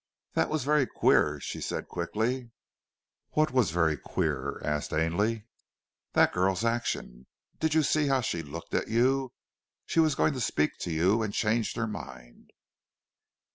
"That 0.33 0.49
was 0.49 0.63
very 0.63 0.87
queer!" 0.87 1.39
she 1.39 1.61
said 1.61 1.87
quickly. 1.87 2.49
"What 3.33 3.51
was 3.51 3.69
very 3.69 3.95
queer?" 3.97 4.59
asked 4.65 4.91
Ainley. 4.91 5.45
"That 6.13 6.33
girl's 6.33 6.65
action. 6.65 7.27
Did 7.59 7.75
you 7.75 7.83
see 7.83 8.07
how 8.07 8.21
she 8.21 8.41
looked 8.41 8.73
at 8.73 8.87
you? 8.87 9.31
She 9.85 9.99
was 9.99 10.15
going 10.15 10.33
to 10.33 10.41
speak 10.41 10.79
to 10.79 10.91
you 10.91 11.21
and 11.21 11.31
changed 11.35 11.75
her 11.75 11.85
mind." 11.85 12.49